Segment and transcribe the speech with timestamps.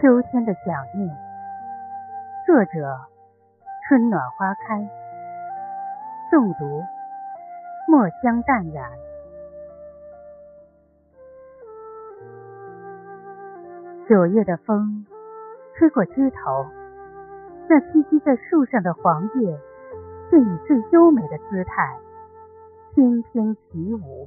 [0.00, 1.14] 秋天的想念，
[2.46, 2.98] 作者：
[3.86, 4.80] 春暖花开，
[6.30, 6.82] 诵读：
[7.86, 8.90] 墨香淡然。
[14.08, 15.04] 九月的风
[15.76, 16.64] 吹过枝头，
[17.68, 19.60] 那栖息在树上的黄叶，
[20.30, 21.98] 便以最优美的姿态
[22.94, 24.26] 翩翩起舞。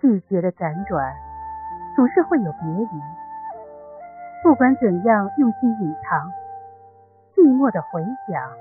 [0.00, 1.27] 季节的辗转。
[1.98, 3.02] 总是会有别离，
[4.40, 6.30] 不管怎样用心隐藏，
[7.34, 8.52] 寂寞的回响，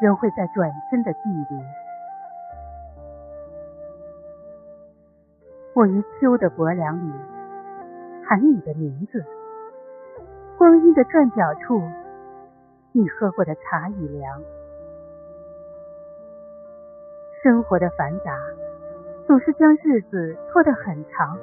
[0.00, 1.62] 仍会在转身的距离。
[5.74, 7.12] 我于秋的薄凉里
[8.26, 9.22] 喊你的名字，
[10.56, 11.82] 光阴的转角处，
[12.92, 14.40] 你喝过的茶已凉。
[17.42, 18.34] 生活的繁杂，
[19.26, 21.38] 总是将日子拖得很长。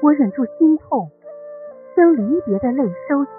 [0.00, 1.10] 我忍住心痛，
[1.96, 3.30] 将离别的泪收起，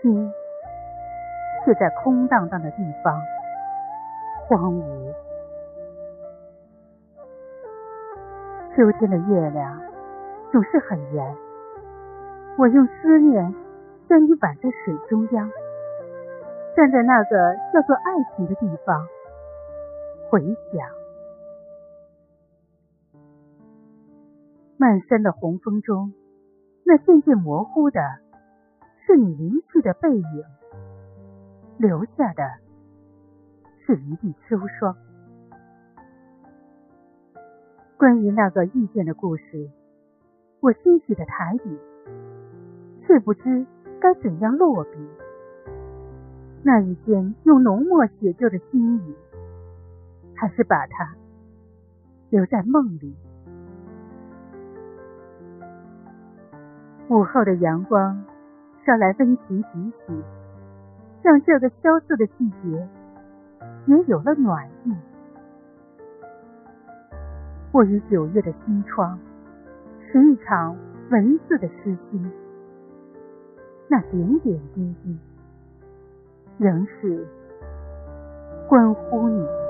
[0.00, 0.32] 心
[1.64, 3.20] 却在空荡荡的地方
[4.48, 5.12] 荒芜。
[8.74, 9.78] 秋天的月亮
[10.50, 11.36] 总是很圆，
[12.56, 13.54] 我用思念
[14.08, 15.50] 将你挽在水中央，
[16.74, 19.06] 站在那个叫做爱情的地方
[20.30, 20.40] 回
[20.72, 21.01] 想。
[24.82, 26.12] 漫山的红枫中，
[26.82, 28.00] 那渐渐模糊的，
[29.06, 30.44] 是你离去的背影，
[31.78, 32.42] 留下的
[33.86, 34.96] 是一地秋霜。
[37.96, 39.70] 关于那个遇见的故事，
[40.58, 41.78] 我欣喜的抬笔，
[43.06, 43.64] 却不知
[44.00, 44.98] 该怎样落笔。
[46.64, 49.14] 那一件用浓墨写就的心语，
[50.34, 51.14] 还是把它
[52.30, 53.14] 留在梦里。
[57.12, 58.24] 午后的阳光
[58.86, 60.22] 捎来温情几许，
[61.20, 62.88] 让这个萧瑟的季节
[63.84, 64.96] 也有了暖意。
[67.70, 69.18] 我与九月的心窗
[70.10, 70.74] 是一场
[71.10, 72.32] 文字的诗心，
[73.88, 75.18] 那点点滴滴，
[76.56, 77.26] 仍是
[78.70, 79.61] 关乎你。